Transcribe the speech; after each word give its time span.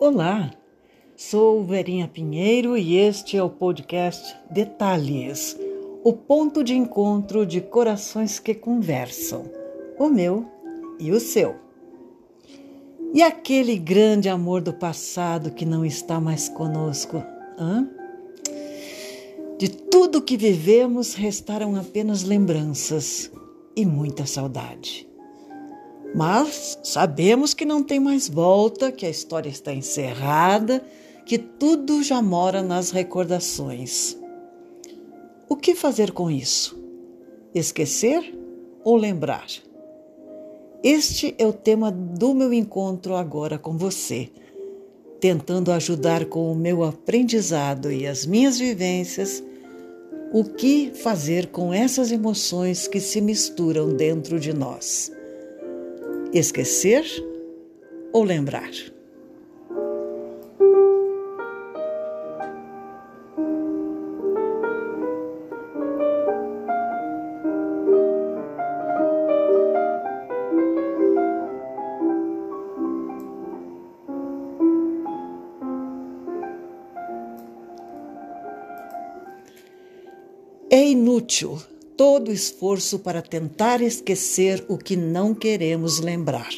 Olá, 0.00 0.50
sou 1.14 1.62
Verinha 1.62 2.08
Pinheiro 2.08 2.74
e 2.74 2.96
este 2.96 3.36
é 3.36 3.42
o 3.42 3.50
podcast 3.50 4.34
Detalhes 4.50 5.58
o 6.02 6.14
ponto 6.14 6.64
de 6.64 6.74
encontro 6.74 7.44
de 7.44 7.60
corações 7.60 8.38
que 8.38 8.54
conversam, 8.54 9.44
o 9.98 10.08
meu 10.08 10.46
e 10.98 11.12
o 11.12 11.20
seu. 11.20 11.56
E 13.12 13.22
aquele 13.22 13.76
grande 13.76 14.30
amor 14.30 14.62
do 14.62 14.72
passado 14.72 15.50
que 15.50 15.66
não 15.66 15.84
está 15.84 16.18
mais 16.18 16.48
conosco, 16.48 17.22
hã? 17.58 17.86
De 19.58 19.68
tudo 19.68 20.22
que 20.22 20.38
vivemos 20.38 21.12
restaram 21.12 21.76
apenas 21.76 22.22
lembranças 22.22 23.30
e 23.76 23.84
muita 23.84 24.24
saudade. 24.24 25.09
Mas 26.14 26.78
sabemos 26.82 27.54
que 27.54 27.64
não 27.64 27.82
tem 27.82 28.00
mais 28.00 28.28
volta, 28.28 28.90
que 28.90 29.06
a 29.06 29.10
história 29.10 29.48
está 29.48 29.72
encerrada, 29.72 30.82
que 31.24 31.38
tudo 31.38 32.02
já 32.02 32.20
mora 32.20 32.62
nas 32.62 32.90
recordações. 32.90 34.16
O 35.48 35.56
que 35.56 35.74
fazer 35.74 36.12
com 36.12 36.30
isso? 36.30 36.78
Esquecer 37.54 38.36
ou 38.82 38.96
lembrar? 38.96 39.46
Este 40.82 41.34
é 41.38 41.46
o 41.46 41.52
tema 41.52 41.92
do 41.92 42.34
meu 42.34 42.52
encontro 42.52 43.14
agora 43.14 43.58
com 43.58 43.76
você, 43.76 44.30
tentando 45.20 45.70
ajudar 45.70 46.24
com 46.24 46.50
o 46.50 46.56
meu 46.56 46.82
aprendizado 46.82 47.92
e 47.92 48.06
as 48.06 48.24
minhas 48.24 48.58
vivências 48.58 49.44
o 50.32 50.44
que 50.44 50.92
fazer 50.94 51.48
com 51.48 51.74
essas 51.74 52.12
emoções 52.12 52.86
que 52.86 53.00
se 53.00 53.20
misturam 53.20 53.94
dentro 53.94 54.38
de 54.38 54.52
nós. 54.52 55.12
Esquecer 56.32 57.04
ou 58.12 58.22
lembrar? 58.22 58.70
É 80.70 80.88
inútil 80.88 81.58
todo 82.00 82.32
esforço 82.32 82.98
para 83.00 83.20
tentar 83.20 83.82
esquecer 83.82 84.64
o 84.68 84.78
que 84.78 84.96
não 84.96 85.34
queremos 85.34 86.00
lembrar. 86.00 86.48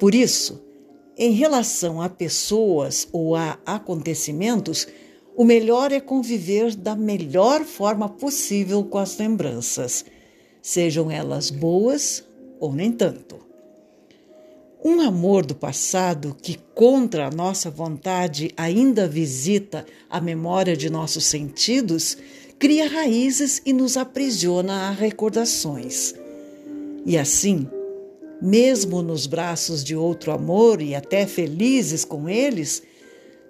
Por 0.00 0.16
isso, 0.16 0.60
em 1.16 1.30
relação 1.30 2.02
a 2.02 2.08
pessoas 2.08 3.06
ou 3.12 3.36
a 3.36 3.56
acontecimentos, 3.64 4.88
o 5.36 5.44
melhor 5.44 5.92
é 5.92 6.00
conviver 6.00 6.74
da 6.74 6.96
melhor 6.96 7.62
forma 7.62 8.08
possível 8.08 8.82
com 8.82 8.98
as 8.98 9.16
lembranças, 9.16 10.04
sejam 10.60 11.08
elas 11.08 11.48
boas 11.48 12.24
ou 12.58 12.72
nem 12.72 12.90
tanto. 12.90 13.38
Um 14.84 15.00
amor 15.02 15.46
do 15.46 15.54
passado 15.54 16.36
que, 16.42 16.58
contra 16.74 17.28
a 17.28 17.30
nossa 17.30 17.70
vontade, 17.70 18.52
ainda 18.56 19.06
visita 19.06 19.86
a 20.10 20.20
memória 20.20 20.76
de 20.76 20.90
nossos 20.90 21.26
sentidos 21.26 22.18
cria 22.58 22.88
raízes 22.88 23.60
e 23.64 23.72
nos 23.72 23.96
aprisiona 23.96 24.88
a 24.88 24.90
recordações. 24.90 26.14
E 27.06 27.18
assim, 27.18 27.68
mesmo 28.40 29.02
nos 29.02 29.26
braços 29.26 29.84
de 29.84 29.94
outro 29.94 30.32
amor 30.32 30.80
e 30.80 30.94
até 30.94 31.26
felizes 31.26 32.04
com 32.04 32.28
eles, 32.28 32.82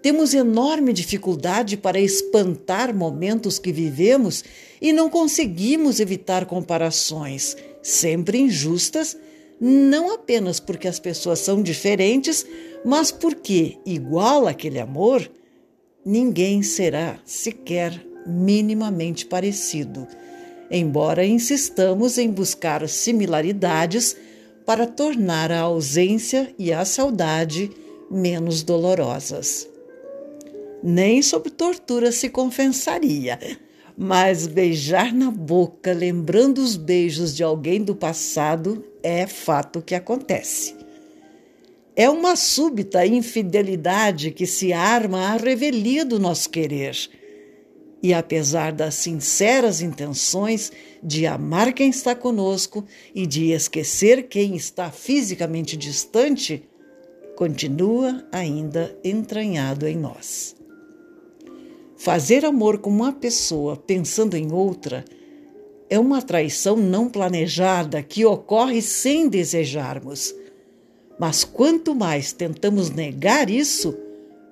temos 0.02 0.34
enorme 0.34 0.92
dificuldade 0.92 1.76
para 1.76 1.98
espantar 1.98 2.94
momentos 2.94 3.58
que 3.58 3.72
vivemos 3.72 4.44
e 4.80 4.92
não 4.92 5.08
conseguimos 5.08 5.98
evitar 5.98 6.44
comparações, 6.44 7.56
sempre 7.82 8.38
injustas, 8.38 9.16
não 9.60 10.12
apenas 10.12 10.60
porque 10.60 10.86
as 10.86 10.98
pessoas 10.98 11.38
são 11.38 11.62
diferentes, 11.62 12.44
mas 12.84 13.10
porque, 13.10 13.78
igual 13.86 14.46
aquele 14.46 14.78
amor, 14.78 15.30
ninguém 16.04 16.62
será 16.62 17.18
sequer 17.24 18.04
minimamente 18.26 19.26
parecido, 19.26 20.06
embora 20.70 21.24
insistamos 21.24 22.18
em 22.18 22.30
buscar 22.30 22.88
similaridades 22.88 24.16
para 24.64 24.86
tornar 24.86 25.52
a 25.52 25.60
ausência 25.60 26.54
e 26.58 26.72
a 26.72 26.84
saudade 26.84 27.70
menos 28.10 28.62
dolorosas. 28.62 29.68
Nem 30.82 31.22
sob 31.22 31.50
tortura 31.50 32.12
se 32.12 32.28
confessaria, 32.28 33.38
mas 33.96 34.46
beijar 34.46 35.12
na 35.12 35.30
boca 35.30 35.92
lembrando 35.92 36.58
os 36.58 36.76
beijos 36.76 37.34
de 37.34 37.42
alguém 37.42 37.82
do 37.82 37.94
passado 37.94 38.84
é 39.02 39.26
fato 39.26 39.80
que 39.80 39.94
acontece. 39.94 40.74
É 41.96 42.10
uma 42.10 42.34
súbita 42.34 43.06
infidelidade 43.06 44.32
que 44.32 44.46
se 44.46 44.72
arma 44.72 45.28
à 45.28 45.36
revelia 45.36 46.04
do 46.04 46.18
nosso 46.18 46.50
querer 46.50 46.96
e 48.04 48.12
apesar 48.12 48.70
das 48.70 48.96
sinceras 48.96 49.80
intenções 49.80 50.70
de 51.02 51.26
amar 51.26 51.72
quem 51.72 51.88
está 51.88 52.14
conosco 52.14 52.84
e 53.14 53.26
de 53.26 53.52
esquecer 53.52 54.24
quem 54.24 54.54
está 54.54 54.90
fisicamente 54.90 55.74
distante, 55.74 56.68
continua 57.34 58.22
ainda 58.30 58.94
entranhado 59.02 59.88
em 59.88 59.96
nós. 59.96 60.54
Fazer 61.96 62.44
amor 62.44 62.76
com 62.76 62.90
uma 62.90 63.10
pessoa 63.10 63.74
pensando 63.74 64.36
em 64.36 64.52
outra 64.52 65.02
é 65.88 65.98
uma 65.98 66.20
traição 66.20 66.76
não 66.76 67.08
planejada 67.08 68.02
que 68.02 68.22
ocorre 68.26 68.82
sem 68.82 69.30
desejarmos. 69.30 70.34
Mas 71.18 71.42
quanto 71.42 71.94
mais 71.94 72.34
tentamos 72.34 72.90
negar 72.90 73.48
isso, 73.48 73.96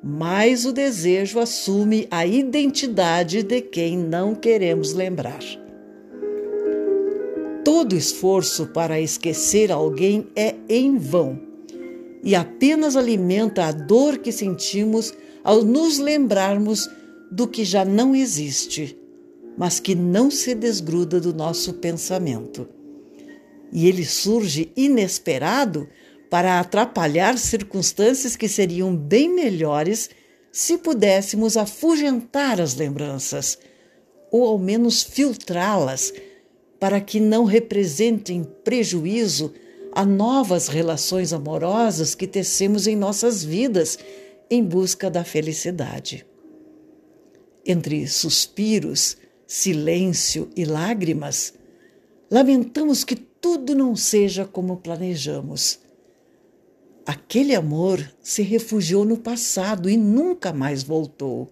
mais 0.03 0.67
o 0.67 0.73
desejo 0.73 1.39
assume 1.39 2.09
a 2.11 2.27
identidade 2.27 3.43
de 3.43 3.61
quem 3.61 3.97
não 3.97 4.35
queremos 4.35 4.93
lembrar. 4.93 5.43
Todo 7.65 7.95
esforço 7.95 8.67
para 8.67 9.01
esquecer 9.01 9.71
alguém 9.71 10.27
é 10.35 10.57
em 10.69 10.99
vão 10.99 11.41
e 12.25 12.35
apenas 12.35 12.97
alimenta 12.97 13.65
a 13.65 13.73
dor 13.73 14.19
que 14.19 14.33
sentimos 14.33 15.15
ao 15.45 15.63
nos 15.63 15.99
lembrarmos 15.99 16.89
do 17.31 17.47
que 17.47 17.65
já 17.65 17.85
não 17.85 18.15
existe, 18.15 18.99
mas 19.57 19.81
que 19.81 19.95
não 19.95 20.31
se 20.31 20.55
desgruda 20.55 21.21
do 21.21 21.33
nosso 21.33 21.75
pensamento. 21.75 22.69
E 23.73 23.89
ele 23.89 24.05
surge 24.05 24.71
inesperado 24.77 25.89
para 26.33 26.59
atrapalhar 26.59 27.37
circunstâncias 27.37 28.37
que 28.37 28.49
seriam 28.49 28.97
bem 28.97 29.29
melhores 29.29 30.09
se 30.51 30.79
pudéssemos 30.79 31.59
afugentar 31.59 32.59
as 32.59 32.75
lembranças, 32.75 33.59
ou 34.31 34.47
ao 34.47 34.59
menos 34.59 35.03
filtrá-las, 35.03 36.11
para 36.81 37.03
que 37.03 37.21
não 37.21 37.45
representem 37.45 38.45
prejuízo 38.65 39.53
a 39.95 40.07
novas 40.07 40.69
relações 40.69 41.35
amorosas 41.35 42.15
que 42.15 42.27
tecemos 42.27 42.87
em 42.87 42.97
nossas 42.97 43.45
vidas 43.45 43.99
em 44.51 44.65
busca 44.65 45.11
da 45.11 45.25
felicidade. 45.25 46.25
Entre 47.63 48.09
suspiros, 48.09 49.19
silêncio 49.47 50.49
e 50.57 50.65
lágrimas, 50.65 51.53
lamentamos 52.31 53.05
que 53.05 53.17
tudo 53.17 53.75
não 53.75 53.95
seja 53.95 54.47
como 54.47 54.79
planejamos 54.79 55.83
Aquele 57.05 57.55
amor 57.55 58.13
se 58.23 58.43
refugiou 58.43 59.05
no 59.05 59.17
passado 59.17 59.91
e 59.91 59.97
nunca 59.97 60.53
mais 60.53 60.83
voltou. 60.83 61.51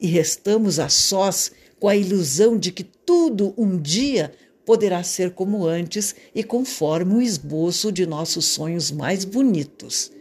E 0.00 0.06
restamos 0.06 0.78
a 0.78 0.88
sós 0.88 1.50
com 1.80 1.88
a 1.88 1.96
ilusão 1.96 2.56
de 2.56 2.70
que 2.70 2.84
tudo 2.84 3.52
um 3.56 3.76
dia 3.76 4.32
poderá 4.64 5.02
ser 5.02 5.32
como 5.32 5.66
antes 5.66 6.14
e 6.34 6.44
conforme 6.44 7.14
o 7.14 7.22
esboço 7.22 7.90
de 7.90 8.06
nossos 8.06 8.46
sonhos 8.46 8.90
mais 8.90 9.24
bonitos. 9.24 10.12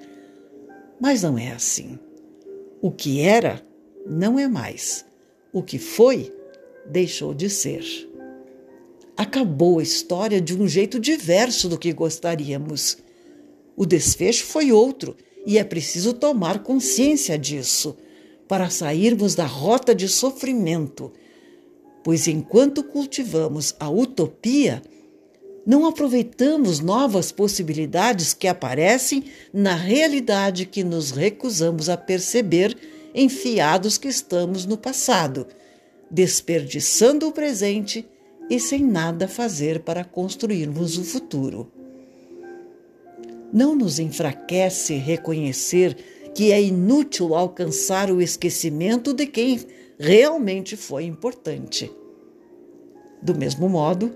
Mas 1.00 1.22
não 1.22 1.38
é 1.38 1.52
assim. 1.52 2.00
O 2.82 2.92
que 2.92 3.22
era, 3.22 3.66
não 4.06 4.40
é 4.40 4.48
mais. 4.48 5.06
O 5.52 5.62
que 5.62 5.78
foi, 5.78 6.34
deixou 6.86 7.34
de 7.34 7.50
ser. 7.50 7.84
Acabou 9.18 9.80
a 9.80 9.84
história 9.84 10.42
de 10.42 10.56
um 10.56 10.68
jeito 10.68 11.00
diverso 11.00 11.70
do 11.70 11.78
que 11.78 11.94
gostaríamos 11.94 12.98
o 13.76 13.86
desfecho 13.86 14.46
foi 14.46 14.72
outro 14.72 15.16
e 15.46 15.58
é 15.58 15.64
preciso 15.64 16.14
tomar 16.14 16.64
consciência 16.64 17.38
disso 17.38 17.96
para 18.48 18.70
sairmos 18.70 19.36
da 19.36 19.46
rota 19.46 19.94
de 19.94 20.08
sofrimento, 20.08 21.12
pois 22.04 22.28
enquanto 22.28 22.84
cultivamos 22.84 23.76
a 23.80 23.90
utopia, 23.90 24.82
Não 25.66 25.88
aproveitamos 25.88 26.80
novas 26.80 27.32
possibilidades 27.32 28.36
que 28.36 28.48
aparecem 28.48 29.24
na 29.52 29.74
realidade 29.74 30.68
que 30.68 30.84
nos 30.84 31.10
recusamos 31.10 31.90
a 31.90 31.98
perceber, 31.98 32.78
enfiados 33.16 33.98
que 33.98 34.08
estamos 34.08 34.68
no 34.68 34.78
passado, 34.78 35.48
desperdiçando 36.12 37.28
o 37.28 37.32
presente 37.32 38.06
e 38.48 38.60
sem 38.60 38.84
nada 38.84 39.28
fazer 39.28 39.80
para 39.80 40.04
construirmos 40.04 41.00
o 41.00 41.04
futuro. 41.04 41.72
Não 43.52 43.76
nos 43.76 44.00
enfraquece 44.00 44.96
reconhecer 44.96 45.96
que 46.34 46.52
é 46.52 46.62
inútil 46.62 47.34
alcançar 47.34 48.12
o 48.12 48.22
esquecimento 48.22 49.14
de 49.14 49.26
quem 49.26 49.60
realmente 49.98 50.76
foi 50.76 51.06
importante. 51.06 51.92
Do 53.22 53.34
mesmo 53.34 53.70
modo, 53.70 54.12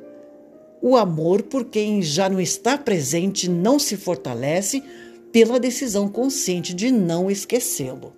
o 0.82 0.96
amor 0.96 1.44
por 1.44 1.66
quem 1.66 2.02
já 2.02 2.30
não 2.30 2.40
está 2.40 2.78
presente 2.78 3.50
não 3.50 3.80
se 3.80 3.98
fortalece 3.98 4.84
pela 5.32 5.60
decisão 5.60 6.10
consciente 6.10 6.74
de 6.74 6.92
não 6.92 7.30
esquecê-lo. 7.30 8.14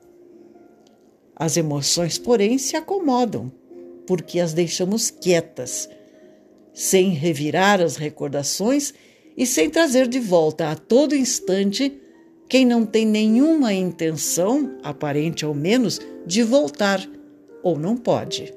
As 1.36 1.58
emoções, 1.58 2.18
porém, 2.18 2.58
se 2.58 2.76
acomodam, 2.76 3.52
porque 4.06 4.40
as 4.40 4.54
deixamos 4.54 5.10
quietas, 5.10 5.90
sem 6.74 7.10
revirar 7.10 7.82
as 7.82 7.96
recordações 7.96 8.94
e 9.38 9.46
sem 9.46 9.70
trazer 9.70 10.08
de 10.08 10.20
volta 10.20 10.70
a 10.70 10.76
todo 10.76 11.16
instante 11.16 12.00
quem 12.50 12.66
não 12.66 12.86
tem 12.86 13.06
nenhuma 13.06 13.74
intenção, 13.74 14.78
aparente 14.84 15.46
ao 15.46 15.54
menos, 15.54 16.02
de 16.26 16.44
voltar 16.44 17.08
ou 17.64 17.80
não 17.80 17.96
pode. 17.96 18.54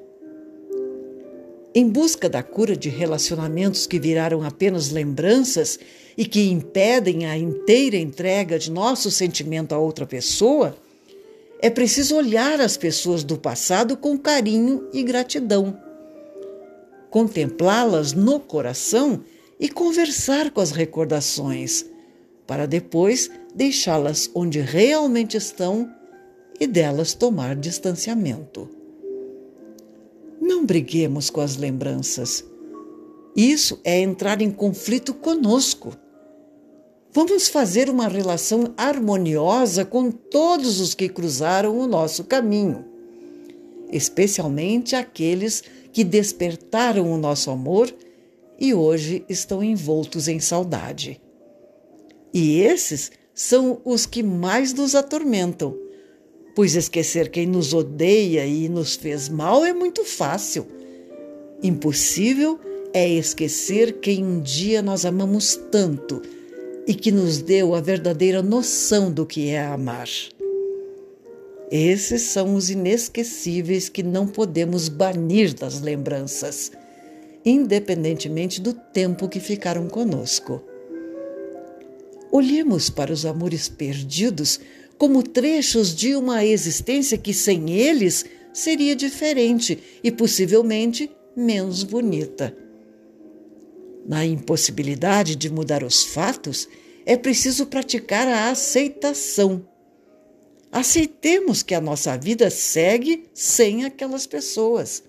Em 1.73 1.87
busca 1.87 2.29
da 2.29 2.43
cura 2.43 2.75
de 2.75 2.89
relacionamentos 2.89 3.87
que 3.87 3.99
viraram 3.99 4.43
apenas 4.43 4.91
lembranças 4.91 5.79
e 6.17 6.25
que 6.25 6.49
impedem 6.49 7.25
a 7.25 7.37
inteira 7.37 7.97
entrega 7.97 8.59
de 8.59 8.71
nosso 8.71 9.09
sentimento 9.11 9.73
a 9.73 9.77
outra 9.77 10.05
pessoa, 10.05 10.75
é 11.61 11.69
preciso 11.69 12.15
olhar 12.15 12.59
as 12.59 12.77
pessoas 12.77 13.23
do 13.23 13.37
passado 13.37 13.97
com 13.97 14.17
carinho 14.17 14.87
e 14.93 15.03
gratidão, 15.03 15.79
contemplá-las 17.09 18.13
no 18.13 18.39
coração 18.39 19.23
e 19.59 19.69
conversar 19.69 20.51
com 20.51 20.61
as 20.61 20.71
recordações, 20.71 21.85
para 22.45 22.65
depois 22.65 23.29
deixá-las 23.53 24.29
onde 24.33 24.59
realmente 24.59 25.37
estão 25.37 25.89
e 26.59 26.67
delas 26.67 27.13
tomar 27.13 27.55
distanciamento. 27.55 28.69
Não 30.39 30.65
briguemos 30.65 31.29
com 31.29 31.41
as 31.41 31.55
lembranças. 31.55 32.45
Isso 33.35 33.79
é 33.83 33.99
entrar 33.99 34.41
em 34.41 34.51
conflito 34.51 35.13
conosco. 35.13 35.93
Vamos 37.11 37.47
fazer 37.47 37.89
uma 37.89 38.07
relação 38.07 38.73
harmoniosa 38.77 39.85
com 39.85 40.11
todos 40.11 40.79
os 40.79 40.93
que 40.93 41.07
cruzaram 41.07 41.77
o 41.79 41.87
nosso 41.87 42.25
caminho, 42.25 42.85
especialmente 43.91 44.95
aqueles 44.95 45.63
que 45.93 46.03
despertaram 46.03 47.09
o 47.11 47.17
nosso 47.17 47.49
amor 47.49 47.93
e 48.59 48.73
hoje 48.73 49.23
estão 49.27 49.63
envoltos 49.63 50.27
em 50.27 50.39
saudade. 50.39 51.21
E 52.33 52.59
esses 52.61 53.11
são 53.33 53.81
os 53.83 54.05
que 54.05 54.23
mais 54.23 54.73
nos 54.73 54.95
atormentam, 54.95 55.77
pois 56.55 56.75
esquecer 56.75 57.29
quem 57.29 57.45
nos 57.45 57.73
odeia 57.73 58.45
e 58.45 58.69
nos 58.69 58.95
fez 58.95 59.27
mal 59.27 59.63
é 59.65 59.73
muito 59.73 60.05
fácil. 60.05 60.65
Impossível 61.61 62.59
é 62.93 63.09
esquecer 63.09 63.99
quem 63.99 64.23
um 64.23 64.41
dia 64.41 64.81
nós 64.81 65.05
amamos 65.05 65.59
tanto 65.71 66.21
e 66.87 66.93
que 66.93 67.11
nos 67.11 67.39
deu 67.39 67.75
a 67.75 67.81
verdadeira 67.81 68.41
noção 68.41 69.11
do 69.11 69.25
que 69.25 69.49
é 69.49 69.65
amar. 69.65 70.07
Esses 71.71 72.21
são 72.21 72.55
os 72.55 72.69
inesquecíveis 72.69 73.89
que 73.89 74.03
não 74.03 74.27
podemos 74.27 74.87
banir 74.87 75.53
das 75.53 75.81
lembranças, 75.81 76.71
independentemente 77.45 78.59
do 78.59 78.73
tempo 78.73 79.29
que 79.29 79.39
ficaram 79.39 79.87
conosco. 79.87 80.63
Olhemos 82.31 82.89
para 82.89 83.13
os 83.13 83.25
amores 83.25 83.69
perdidos 83.69 84.59
como 84.97 85.21
trechos 85.21 85.95
de 85.95 86.15
uma 86.15 86.43
existência 86.43 87.17
que 87.17 87.33
sem 87.33 87.71
eles 87.71 88.25
seria 88.51 88.95
diferente 88.95 89.81
e 90.03 90.11
possivelmente 90.11 91.11
menos 91.35 91.83
bonita. 91.83 92.55
Na 94.05 94.25
impossibilidade 94.25 95.35
de 95.35 95.49
mudar 95.49 95.83
os 95.83 96.03
fatos, 96.03 96.67
é 97.05 97.15
preciso 97.15 97.67
praticar 97.67 98.27
a 98.27 98.49
aceitação. 98.49 99.67
Aceitemos 100.71 101.61
que 101.61 101.75
a 101.75 101.81
nossa 101.81 102.17
vida 102.17 102.49
segue 102.49 103.25
sem 103.33 103.85
aquelas 103.85 104.25
pessoas. 104.25 105.03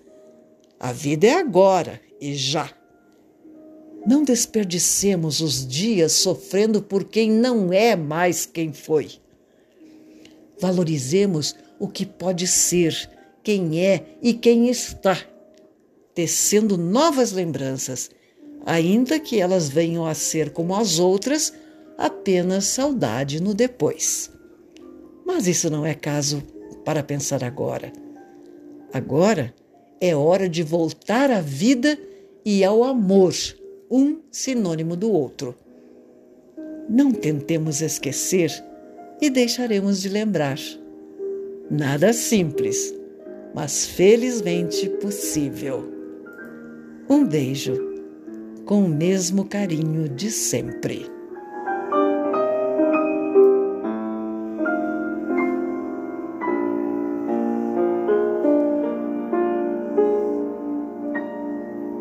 A 0.79 0.91
vida 0.91 1.27
é 1.27 1.33
agora 1.33 1.99
e 2.19 2.35
já. 2.35 2.71
Não 4.05 4.23
desperdicemos 4.23 5.41
os 5.41 5.67
dias 5.67 6.13
sofrendo 6.13 6.81
por 6.81 7.03
quem 7.03 7.29
não 7.29 7.73
é 7.73 7.95
mais 7.95 8.45
quem 8.45 8.71
foi. 8.71 9.11
Valorizemos 10.59 11.55
o 11.79 11.87
que 11.87 12.05
pode 12.05 12.47
ser, 12.47 13.09
quem 13.43 13.85
é 13.85 14.17
e 14.21 14.33
quem 14.33 14.69
está, 14.69 15.17
tecendo 16.15 16.77
novas 16.77 17.31
lembranças, 17.31 18.09
ainda 18.65 19.19
que 19.19 19.39
elas 19.39 19.69
venham 19.69 20.05
a 20.05 20.13
ser 20.13 20.51
como 20.51 20.75
as 20.75 20.99
outras, 20.99 21.53
apenas 21.97 22.65
saudade 22.65 23.41
no 23.41 23.53
depois. 23.53 24.31
Mas 25.25 25.47
isso 25.47 25.69
não 25.69 25.85
é 25.85 25.93
caso 25.93 26.41
para 26.85 27.03
pensar 27.03 27.43
agora. 27.43 27.91
Agora 28.93 29.53
é 29.99 30.15
hora 30.15 30.47
de 30.47 30.63
voltar 30.63 31.29
à 31.29 31.41
vida 31.41 31.99
e 32.45 32.63
ao 32.63 32.83
amor 32.83 33.33
um 33.89 34.19
sinônimo 34.31 34.95
do 34.95 35.11
outro. 35.11 35.55
Não 36.89 37.11
tentemos 37.11 37.81
esquecer 37.81 38.51
e 39.21 39.29
deixaremos 39.29 40.01
de 40.01 40.09
lembrar. 40.09 40.57
Nada 41.69 42.13
simples, 42.13 42.93
mas 43.53 43.85
felizmente 43.85 44.89
possível. 45.01 45.91
Um 47.09 47.25
beijo, 47.25 47.75
com 48.65 48.83
o 48.83 48.89
mesmo 48.89 49.45
carinho 49.45 50.07
de 50.07 50.29
sempre. 50.31 51.16